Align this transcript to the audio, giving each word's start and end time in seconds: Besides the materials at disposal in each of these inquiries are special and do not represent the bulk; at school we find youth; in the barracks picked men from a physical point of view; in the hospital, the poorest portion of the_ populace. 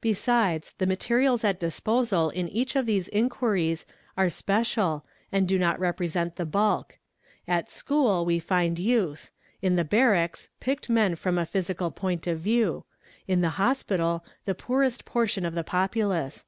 Besides 0.00 0.72
the 0.78 0.86
materials 0.86 1.44
at 1.44 1.60
disposal 1.60 2.30
in 2.30 2.48
each 2.48 2.74
of 2.74 2.86
these 2.86 3.08
inquiries 3.10 3.84
are 4.16 4.30
special 4.30 5.04
and 5.30 5.46
do 5.46 5.58
not 5.58 5.78
represent 5.78 6.36
the 6.36 6.46
bulk; 6.46 6.96
at 7.46 7.70
school 7.70 8.24
we 8.24 8.38
find 8.38 8.78
youth; 8.78 9.30
in 9.60 9.76
the 9.76 9.84
barracks 9.84 10.48
picked 10.58 10.88
men 10.88 11.16
from 11.16 11.36
a 11.36 11.44
physical 11.44 11.90
point 11.90 12.26
of 12.26 12.38
view; 12.40 12.86
in 13.26 13.42
the 13.42 13.50
hospital, 13.60 14.24
the 14.46 14.54
poorest 14.54 15.04
portion 15.04 15.44
of 15.44 15.54
the_ 15.54 15.64
populace. 15.66 16.46